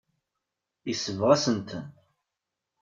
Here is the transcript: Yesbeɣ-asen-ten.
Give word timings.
Yesbeɣ-asen-ten. 0.87 1.83